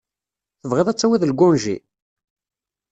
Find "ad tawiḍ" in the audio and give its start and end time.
0.89-1.23